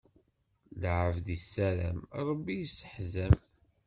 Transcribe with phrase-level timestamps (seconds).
[0.81, 1.99] Lɛebd issaram,
[2.29, 3.35] Ṛebbi isseḥzam.